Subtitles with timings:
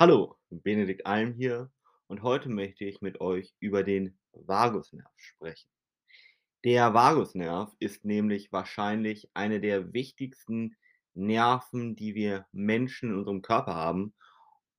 [0.00, 1.70] Hallo, Benedikt Alm hier
[2.06, 5.68] und heute möchte ich mit euch über den Vagusnerv sprechen.
[6.64, 10.74] Der Vagusnerv ist nämlich wahrscheinlich eine der wichtigsten
[11.12, 14.14] Nerven, die wir Menschen in unserem Körper haben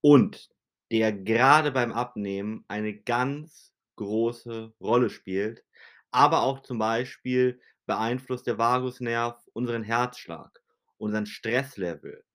[0.02, 0.50] und
[0.92, 5.64] der gerade beim Abnehmen eine ganz große Rolle spielt,
[6.10, 10.64] aber auch zum Beispiel beeinflusst der Vagusnerv unseren Herzschlag,
[10.98, 12.26] unseren Stresslevel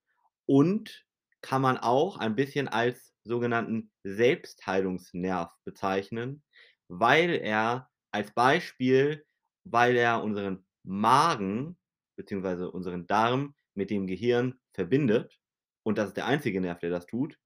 [0.45, 1.05] und
[1.47, 6.43] kann man auch ein bisschen als sogenannten Selbstheilungsnerv bezeichnen,
[6.87, 9.25] weil er als Beispiel
[9.69, 11.77] weil er unseren Magen
[12.15, 15.39] beziehungsweise unseren Darm mit dem Gehirn verbindet
[15.83, 17.37] und das ist der einzige Nerv, der das tut,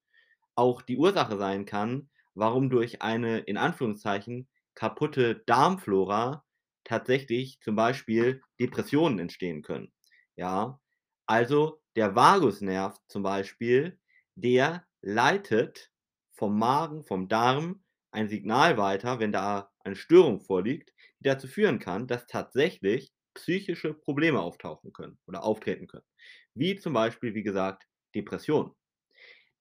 [0.56, 6.46] auch die Ursache sein kann, warum durch eine in Anführungszeichen kaputte Darmflora
[6.84, 9.92] tatsächlich zum Beispiel Depressionen entstehen können.
[10.36, 10.80] Ja,
[11.26, 14.00] also der Vagusnerv zum Beispiel,
[14.36, 15.92] der leitet
[16.32, 21.80] vom Magen, vom Darm ein Signal weiter, wenn da eine Störung vorliegt, die dazu führen
[21.80, 26.06] kann, dass tatsächlich psychische Probleme auftauchen können oder auftreten können.
[26.54, 28.74] Wie zum Beispiel, wie gesagt, Depressionen.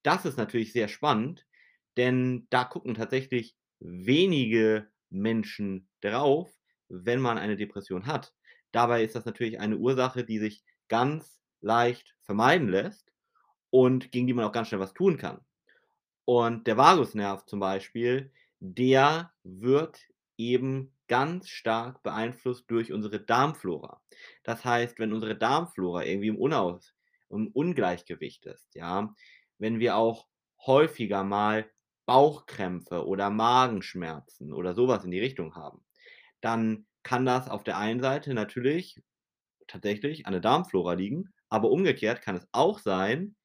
[0.03, 1.47] Das ist natürlich sehr spannend,
[1.97, 6.51] denn da gucken tatsächlich wenige Menschen drauf,
[6.89, 8.35] wenn man eine Depression hat.
[8.73, 13.13] Dabei ist das natürlich eine Ursache, die sich ganz leicht vermeiden lässt
[13.71, 15.41] und gegen die man auch ganz schnell was tun kann.
[16.25, 20.01] Und der Vagusnerv zum Beispiel, der wird
[20.37, 24.01] eben ganz stark beeinflusst durch unsere Darmflora.
[24.45, 26.95] Das heißt, wenn unsere Darmflora irgendwie im Unaus
[27.31, 29.15] im Ungleichgewicht ist, ja,
[29.59, 30.27] wenn wir auch
[30.67, 31.69] häufiger mal
[32.07, 35.85] Bauchkrämpfe oder Magenschmerzen oder sowas in die Richtung haben,
[36.41, 39.03] dann kann das auf der einen Seite natürlich
[39.67, 43.37] tatsächlich an der Darmflora liegen, aber umgekehrt kann es auch sein,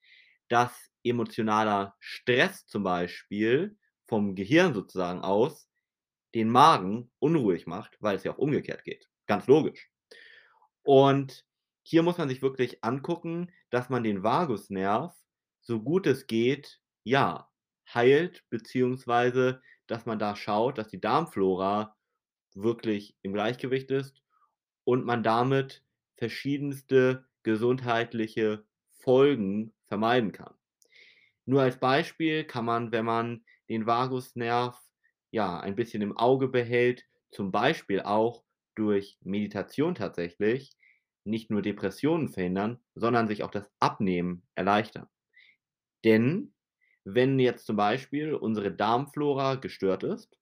[0.47, 5.67] dass emotionaler Stress zum Beispiel vom Gehirn sozusagen aus
[6.33, 9.07] den Magen unruhig macht, weil es ja auch umgekehrt geht.
[9.25, 9.89] Ganz logisch.
[10.83, 11.45] Und
[11.83, 15.15] hier muss man sich wirklich angucken, dass man den Vagusnerv,
[15.61, 17.49] so gut es geht, ja,
[17.93, 21.95] heilt, beziehungsweise dass man da schaut, dass die Darmflora
[22.53, 24.21] wirklich im Gleichgewicht ist
[24.83, 25.83] und man damit
[26.17, 30.55] verschiedenste gesundheitliche Folgen vermeiden kann.
[31.45, 34.81] Nur als Beispiel kann man, wenn man den Vagusnerv
[35.31, 40.71] ja ein bisschen im Auge behält, zum Beispiel auch durch Meditation tatsächlich,
[41.23, 45.07] nicht nur Depressionen verhindern, sondern sich auch das Abnehmen erleichtern.
[46.03, 46.53] Denn
[47.03, 50.37] wenn jetzt zum Beispiel unsere Darmflora gestört ist,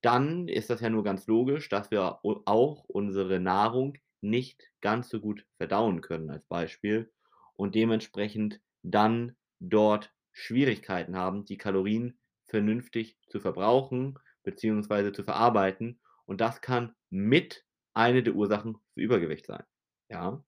[0.00, 5.20] dann ist das ja nur ganz logisch, dass wir auch unsere Nahrung nicht ganz so
[5.20, 7.12] gut verdauen können als Beispiel
[7.56, 15.12] und dementsprechend dann dort Schwierigkeiten haben, die Kalorien vernünftig zu verbrauchen bzw.
[15.12, 19.64] zu verarbeiten und das kann mit eine der Ursachen für Übergewicht sein.
[20.08, 20.42] Ja.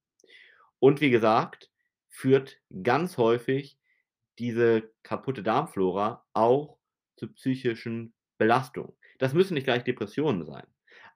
[0.79, 1.71] Und wie gesagt,
[2.09, 3.79] führt ganz häufig
[4.39, 6.79] diese kaputte Darmflora auch
[7.17, 8.93] zu psychischen Belastungen.
[9.19, 10.67] Das müssen nicht gleich Depressionen sein.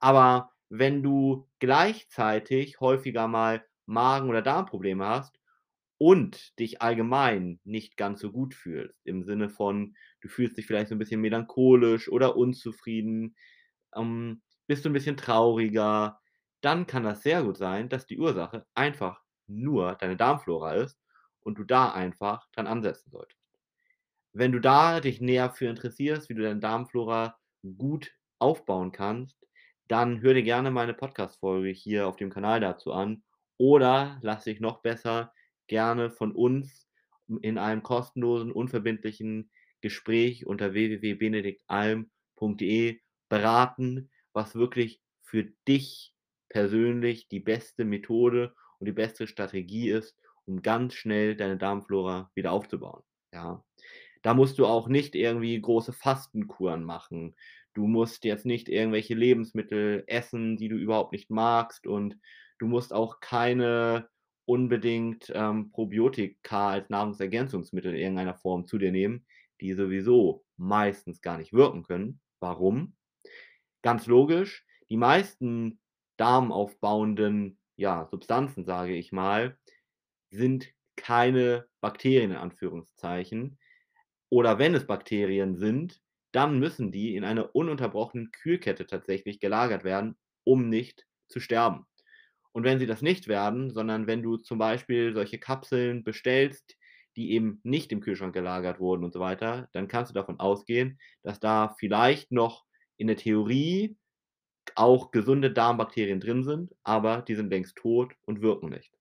[0.01, 5.41] Aber wenn du gleichzeitig häufiger mal Magen- oder Darmprobleme hast
[5.99, 10.89] und dich allgemein nicht ganz so gut fühlst, im Sinne von, du fühlst dich vielleicht
[10.89, 13.37] so ein bisschen melancholisch oder unzufrieden,
[13.97, 16.21] ähm, bist du ein bisschen trauriger,
[16.61, 21.01] dann kann das sehr gut sein, dass die Ursache einfach nur deine Darmflora ist
[21.41, 23.41] und du da einfach dran ansetzen solltest.
[24.33, 27.39] Wenn du da dich näher für interessierst, wie du deine Darmflora
[27.77, 29.47] gut aufbauen kannst,
[29.89, 33.25] dann hör dir gerne meine Podcast-Folge hier auf dem Kanal dazu an
[33.57, 35.33] oder lass dich noch besser
[35.67, 36.89] gerne von uns
[37.43, 39.51] in einem kostenlosen, unverbindlichen
[39.81, 46.15] Gespräch unter www.benediktalm.de beraten, was wirklich für dich
[46.49, 50.17] persönlich die beste Methode und die beste Strategie ist,
[50.47, 53.03] um ganz schnell deine Darmflora wieder aufzubauen.
[53.33, 53.65] Ja.
[54.23, 57.37] Da musst du auch nicht irgendwie große Fastenkuren machen.
[57.79, 62.19] Du musst jetzt nicht irgendwelche Lebensmittel essen, die du überhaupt nicht magst und
[62.59, 64.09] du musst auch keine
[64.47, 69.25] unbedingt ähm, Probiotika als Nahrungsergänzungsmittel in irgendeiner Form zu dir nehmen,
[69.61, 72.21] die sowieso meistens gar nicht wirken können.
[72.41, 72.97] Warum?
[73.83, 75.79] Ganz logisch, die meisten
[76.17, 79.57] darmaufbauenden ja, Substanzen, sage ich mal,
[80.31, 83.57] sind keine Bakterien in Anführungszeichen.
[84.31, 86.03] Oder wenn es Bakterien sind,
[86.33, 91.87] dann müssen die in einer ununterbrochenen Kühlkette tatsächlich gelagert werden, um nicht zu sterben.
[92.53, 96.77] Und wenn sie das nicht werden, sondern wenn du zum Beispiel solche Kapseln bestellst,
[97.17, 100.99] die eben nicht im Kühlschrank gelagert wurden und so weiter, dann kannst du davon ausgehen,
[101.23, 102.65] dass da vielleicht noch
[102.97, 103.97] in der Theorie
[104.75, 108.93] auch gesunde Darmbakterien drin sind, aber die sind längst tot und wirken nicht.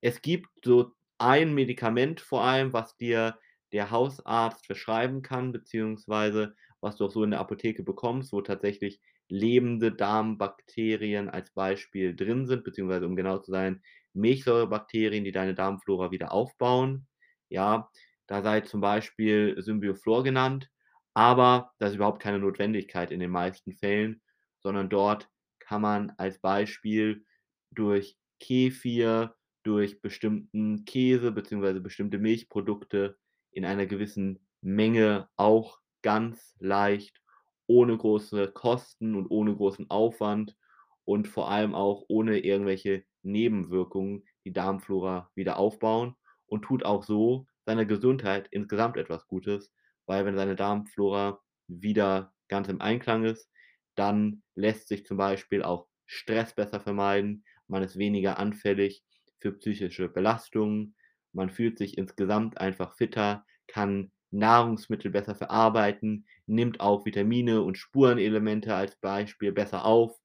[0.00, 3.38] Es gibt so ein Medikament vor allem, was dir
[3.72, 9.00] der Hausarzt verschreiben kann, beziehungsweise was du auch so in der Apotheke bekommst, wo tatsächlich
[9.28, 13.82] lebende Darmbakterien als Beispiel drin sind, beziehungsweise um genau zu sein,
[14.12, 17.06] Milchsäurebakterien, die deine Darmflora wieder aufbauen.
[17.48, 17.90] Ja,
[18.26, 20.70] da sei zum Beispiel Symbioflor genannt,
[21.14, 24.22] aber das ist überhaupt keine Notwendigkeit in den meisten Fällen,
[24.60, 25.28] sondern dort
[25.58, 27.24] kann man als Beispiel
[27.70, 33.18] durch Kefir, durch bestimmten Käse beziehungsweise bestimmte Milchprodukte
[33.56, 37.22] in einer gewissen Menge auch ganz leicht,
[37.66, 40.56] ohne große Kosten und ohne großen Aufwand
[41.04, 46.14] und vor allem auch ohne irgendwelche Nebenwirkungen die Darmflora wieder aufbauen
[46.46, 49.72] und tut auch so seiner Gesundheit insgesamt etwas Gutes,
[50.04, 53.50] weil wenn seine Darmflora wieder ganz im Einklang ist,
[53.94, 59.02] dann lässt sich zum Beispiel auch Stress besser vermeiden, man ist weniger anfällig
[59.38, 60.94] für psychische Belastungen,
[61.36, 68.74] man fühlt sich insgesamt einfach fitter, kann Nahrungsmittel besser verarbeiten, nimmt auch Vitamine und Spurenelemente
[68.74, 70.18] als Beispiel besser auf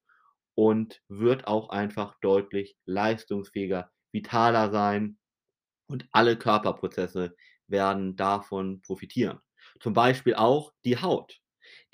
[0.54, 5.18] und wird auch einfach deutlich leistungsfähiger, vitaler sein
[5.86, 7.34] und alle Körperprozesse
[7.68, 9.40] werden davon profitieren.
[9.80, 11.40] Zum Beispiel auch die Haut.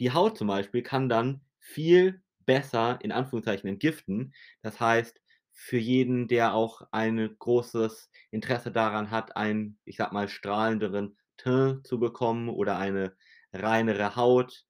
[0.00, 4.34] Die Haut zum Beispiel kann dann viel besser in Anführungszeichen entgiften.
[4.62, 5.20] Das heißt,
[5.60, 11.84] für jeden, der auch ein großes Interesse daran hat, einen, ich sag mal, strahlenderen Teint
[11.84, 13.16] zu bekommen oder eine
[13.52, 14.64] reinere Haut,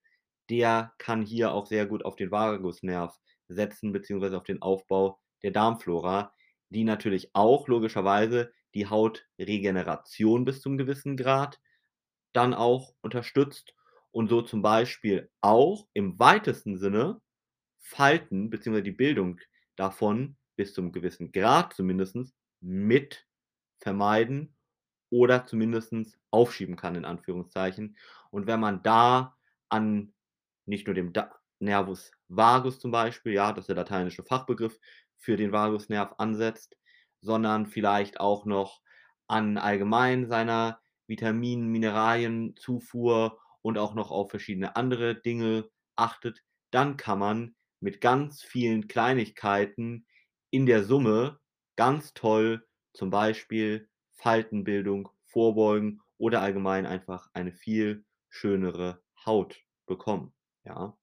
[0.48, 3.14] der kann hier auch sehr gut auf den Vagusnerv
[3.48, 6.32] setzen, beziehungsweise auf den Aufbau der Darmflora,
[6.70, 11.60] die natürlich auch logischerweise die Hautregeneration bis zum gewissen Grad
[12.32, 13.74] dann auch unterstützt
[14.10, 17.20] und so zum Beispiel auch im weitesten Sinne
[17.78, 19.38] Falten beziehungsweise die Bildung
[19.76, 22.16] davon bis zum gewissen Grad zumindest
[22.60, 23.26] mit
[23.78, 24.56] vermeiden
[25.08, 25.94] oder zumindest
[26.30, 27.96] aufschieben kann in Anführungszeichen.
[28.30, 29.36] Und wenn man da
[29.68, 30.12] an
[30.66, 31.12] nicht nur dem
[31.60, 34.78] Nervus vagus zum Beispiel, ja, das ist der lateinische Fachbegriff
[35.16, 36.76] für den Vagusnerv ansetzt,
[37.20, 38.82] sondern vielleicht auch noch
[39.28, 47.18] an allgemein seiner Vitamin Mineralienzufuhr und auch noch auf verschiedene andere Dinge achtet, dann kann
[47.18, 50.06] man mit ganz vielen Kleinigkeiten
[50.50, 51.40] in der Summe
[51.76, 60.34] ganz toll zum Beispiel Faltenbildung vorbeugen oder allgemein einfach eine viel schönere Haut bekommen,
[60.64, 60.96] ja.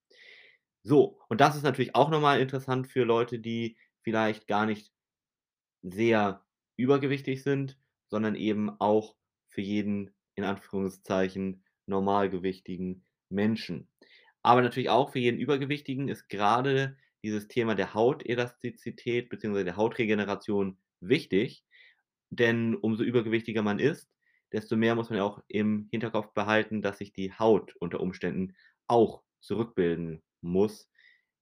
[0.84, 4.92] So, und das ist natürlich auch noch mal interessant für Leute, die vielleicht gar nicht
[5.82, 6.46] sehr
[6.78, 9.16] übergewichtig sind, sondern eben auch
[9.50, 13.90] für jeden in Anführungszeichen normalgewichtigen Menschen.
[14.42, 20.77] Aber natürlich auch für jeden Übergewichtigen ist gerade dieses Thema der Hautelastizität beziehungsweise der Hautregeneration
[21.01, 21.66] wichtig,
[22.30, 24.10] denn umso übergewichtiger man ist,
[24.51, 28.56] desto mehr muss man auch im Hinterkopf behalten, dass sich die Haut unter Umständen
[28.88, 30.89] auch zurückbilden muss.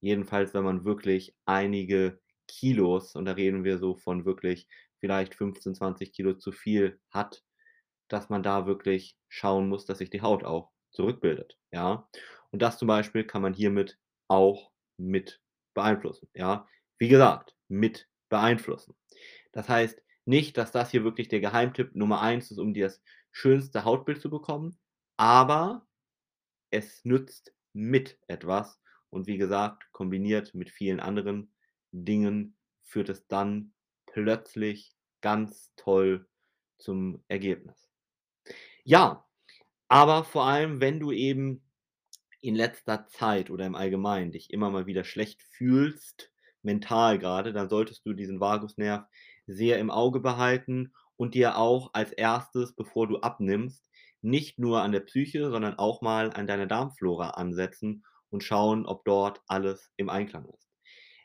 [0.00, 4.68] Jedenfalls, wenn man wirklich einige Kilos, und da reden wir so von wirklich
[5.00, 7.44] vielleicht 15, 20 Kilo zu viel hat,
[8.08, 12.08] dass man da wirklich schauen muss, dass sich die Haut auch zurückbildet, ja.
[12.50, 13.98] Und das zum Beispiel kann man hiermit
[14.28, 15.40] auch mit
[15.74, 16.66] beeinflussen, ja.
[16.98, 18.94] Wie gesagt, mit beeinflussen.
[19.52, 23.02] Das heißt nicht, dass das hier wirklich der Geheimtipp Nummer eins ist, um dir das
[23.32, 24.78] schönste Hautbild zu bekommen,
[25.16, 25.86] aber
[26.70, 31.52] es nützt mit etwas und wie gesagt, kombiniert mit vielen anderen
[31.92, 33.72] Dingen führt es dann
[34.06, 36.26] plötzlich ganz toll
[36.78, 37.88] zum Ergebnis.
[38.84, 39.26] Ja,
[39.88, 41.63] aber vor allem, wenn du eben
[42.44, 46.30] in letzter Zeit oder im Allgemeinen dich immer mal wieder schlecht fühlst,
[46.62, 49.06] mental gerade, dann solltest du diesen Vagusnerv
[49.46, 53.88] sehr im Auge behalten und dir auch als erstes, bevor du abnimmst,
[54.20, 59.04] nicht nur an der Psyche, sondern auch mal an deiner Darmflora ansetzen und schauen, ob
[59.04, 60.70] dort alles im Einklang ist.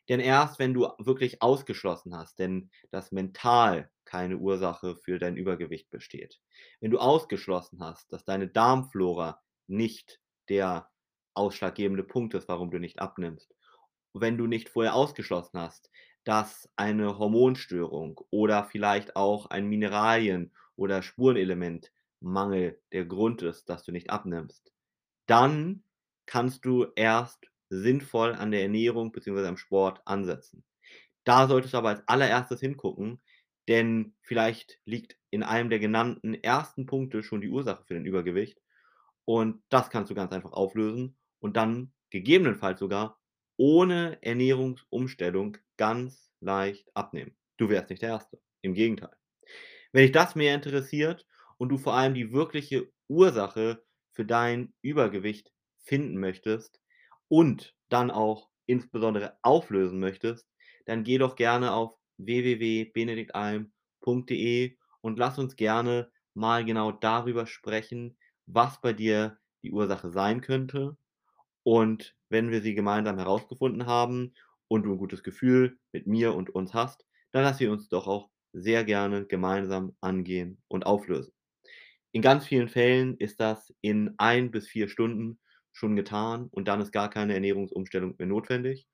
[0.10, 5.90] Denn erst wenn du wirklich ausgeschlossen hast, denn das mental keine Ursache für dein Übergewicht
[5.92, 6.40] besteht,
[6.82, 10.90] wenn du ausgeschlossen hast, dass deine Darmflora nicht der
[11.34, 13.56] ausschlaggebende Punkt ist, warum du nicht abnimmst,
[14.14, 15.92] wenn du nicht vorher ausgeschlossen hast,
[16.24, 23.92] dass eine Hormonstörung oder vielleicht auch ein Mineralien- oder Spurenelementmangel der Grund ist, dass du
[23.92, 24.72] nicht abnimmst,
[25.28, 25.84] dann
[26.26, 29.48] kannst du erst sinnvoll an der Ernährung bzw.
[29.48, 30.66] am Sport ansetzen.
[31.24, 33.22] Da solltest du aber als allererstes hingucken,
[33.68, 38.60] Denn vielleicht liegt in einem der genannten ersten Punkte schon die Ursache für dein Übergewicht
[39.30, 43.20] und das kannst du ganz einfach auflösen und dann gegebenenfalls sogar
[43.58, 47.38] ohne Ernährungsumstellung ganz leicht abnehmen.
[47.58, 49.16] Du wärst nicht der Erste, im Gegenteil.
[49.92, 51.28] Wenn dich das mehr interessiert
[51.60, 56.82] und du vor allem die wirkliche Ursache für dein Übergewicht finden möchtest
[57.28, 60.48] und dann auch insbesondere auflösen möchtest,
[60.88, 68.18] dann geh doch gerne auf www.benediktalm.de und lass uns gerne mal genau darüber sprechen,
[68.54, 70.98] was bei dir die Ursache sein könnte.
[71.64, 74.34] Und wenn wir sie gemeinsam herausgefunden haben
[74.68, 78.08] und du ein gutes Gefühl mit mir und uns hast, dann lass sie uns doch
[78.08, 81.34] auch sehr gerne gemeinsam angehen und auflösen.
[82.12, 85.40] In ganz vielen Fällen ist das in ein bis vier Stunden
[85.72, 88.88] schon getan und dann ist gar keine Ernährungsumstellung mehr notwendig.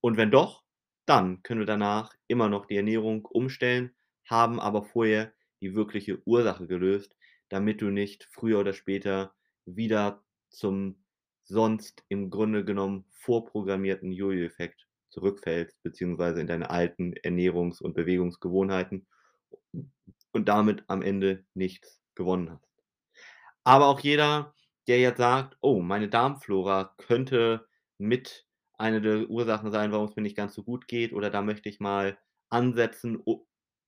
[0.00, 0.62] Und wenn doch,
[1.06, 3.94] dann können wir danach immer noch die Ernährung umstellen,
[4.28, 7.16] haben aber vorher die wirkliche Ursache gelöst,
[7.48, 11.04] damit du nicht früher oder später wieder zum
[11.44, 19.06] sonst im Grunde genommen vorprogrammierten Jojo-Effekt zurückfällst, beziehungsweise in deine alten Ernährungs- und Bewegungsgewohnheiten
[20.32, 22.68] und damit am Ende nichts gewonnen hast.
[23.64, 24.54] Aber auch jeder,
[24.88, 27.66] der jetzt sagt: „Oh, meine Darmflora könnte
[27.98, 31.42] mit eine der Ursachen sein, warum es mir nicht ganz so gut geht oder da
[31.42, 32.18] möchte ich mal
[32.50, 33.22] ansetzen,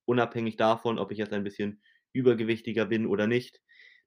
[0.05, 1.81] unabhängig davon, ob ich jetzt ein bisschen
[2.13, 3.59] übergewichtiger bin oder nicht.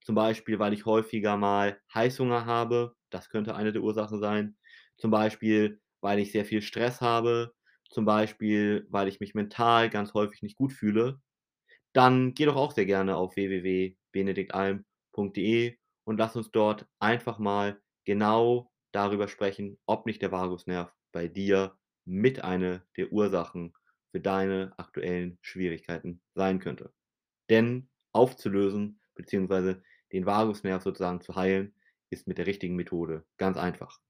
[0.03, 4.57] Zum Beispiel, weil ich häufiger mal Heißhunger habe, das könnte eine der Ursachen sein.
[4.97, 7.55] Zum Beispiel, weil ich sehr viel Stress habe,
[7.91, 11.21] zum Beispiel, weil ich mich mental ganz häufig nicht gut fühle,
[11.93, 18.71] dann geh doch auch sehr gerne auf www.benediktalm.de und lass uns dort einfach mal genau
[18.93, 23.73] darüber sprechen, ob nicht der Vagusnerv bei dir mit einer der Ursachen
[24.13, 26.93] für deine aktuellen Schwierigkeiten sein könnte.
[27.51, 29.76] Denn aufzulösen bzw.
[30.12, 31.75] den Vagusnerv sozusagen zu heilen,
[32.11, 34.00] ist mit der richtigen Methode ganz einfach.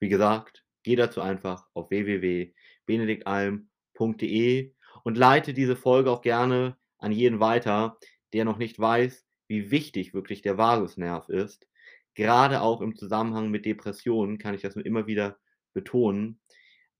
[0.00, 4.72] Wie gesagt, geh dazu einfach auf www.benediktalm.de
[5.04, 7.98] und leite diese Folge auch gerne an jeden weiter,
[8.32, 11.66] der noch nicht weiß, wie wichtig wirklich der Vagusnerv ist.
[12.14, 15.38] Gerade auch im Zusammenhang mit Depressionen kann ich das nur immer wieder
[15.72, 16.40] betonen.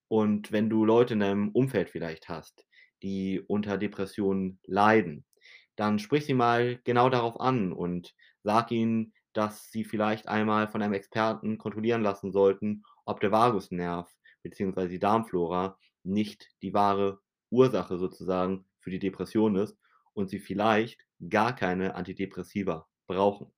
[0.08, 2.66] Und wenn du Leute in deinem Umfeld vielleicht hast,
[3.02, 5.24] die unter Depressionen leiden,
[5.78, 10.82] dann sprich sie mal genau darauf an und sag ihnen, dass sie vielleicht einmal von
[10.82, 14.88] einem Experten kontrollieren lassen sollten, ob der Vagusnerv bzw.
[14.88, 17.20] die Darmflora nicht die wahre
[17.50, 19.78] Ursache sozusagen für die Depression ist
[20.14, 23.52] und sie vielleicht gar keine Antidepressiva brauchen.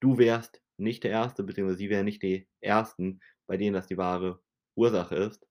[0.00, 1.76] Du wärst nicht der Erste, bzw.
[1.76, 4.42] sie wären nicht die Ersten, bei denen das die wahre
[4.74, 5.46] Ursache ist.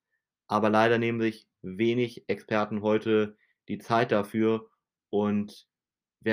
[0.46, 3.36] Aber leider nehmen sich wenig Experten heute
[3.68, 4.70] die Zeit dafür
[5.10, 5.68] und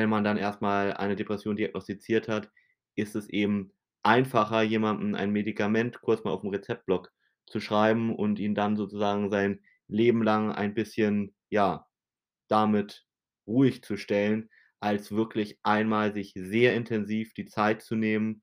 [0.02, 2.50] wenn man dann erstmal eine Depression diagnostiziert hat,
[2.96, 3.72] ist es eben
[4.02, 7.12] einfacher, jemandem ein Medikament kurz mal auf dem Rezeptblock
[7.46, 11.86] zu schreiben und ihn dann sozusagen sein Leben lang ein bisschen, ja,
[12.48, 13.06] damit
[13.46, 18.42] ruhig zu stellen, als wirklich einmal sich sehr intensiv die Zeit zu nehmen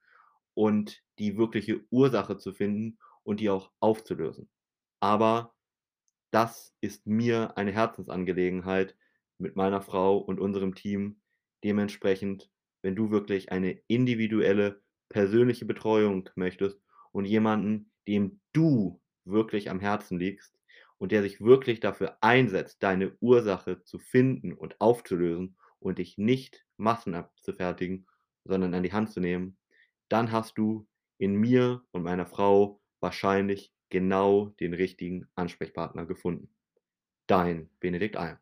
[0.53, 4.49] und die wirkliche Ursache zu finden und die auch aufzulösen.
[4.99, 5.53] Aber
[6.31, 8.95] das ist mir eine Herzensangelegenheit
[9.37, 11.20] mit meiner Frau und unserem Team.
[11.63, 12.49] Dementsprechend,
[12.81, 16.79] wenn du wirklich eine individuelle, persönliche Betreuung möchtest
[17.11, 20.57] und jemanden, dem du wirklich am Herzen liegst
[20.97, 26.65] und der sich wirklich dafür einsetzt, deine Ursache zu finden und aufzulösen und dich nicht
[26.77, 28.07] massenabzufertigen,
[28.45, 29.57] sondern an die Hand zu nehmen,
[30.09, 30.87] dann hast du
[31.17, 36.49] in mir und meiner Frau wahrscheinlich genau den richtigen Ansprechpartner gefunden.
[37.27, 38.37] Dein Benedikt Alm.